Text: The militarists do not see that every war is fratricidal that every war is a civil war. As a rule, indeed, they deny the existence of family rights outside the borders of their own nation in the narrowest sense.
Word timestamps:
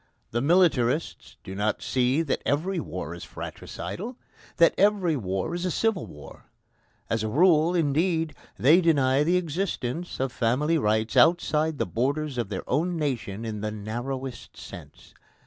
The 0.31 0.41
militarists 0.41 1.37
do 1.43 1.53
not 1.53 1.83
see 1.83 2.23
that 2.23 2.41
every 2.43 2.79
war 2.79 3.13
is 3.13 3.23
fratricidal 3.23 4.17
that 4.57 4.73
every 4.75 5.15
war 5.15 5.53
is 5.53 5.63
a 5.63 5.69
civil 5.69 6.07
war. 6.07 6.49
As 7.07 7.21
a 7.21 7.27
rule, 7.29 7.75
indeed, 7.75 8.33
they 8.57 8.81
deny 8.81 9.23
the 9.23 9.37
existence 9.37 10.19
of 10.19 10.31
family 10.31 10.79
rights 10.79 11.15
outside 11.15 11.77
the 11.77 11.85
borders 11.85 12.39
of 12.39 12.49
their 12.49 12.67
own 12.67 12.97
nation 12.97 13.45
in 13.45 13.61
the 13.61 13.69
narrowest 13.69 14.57
sense. 14.57 15.13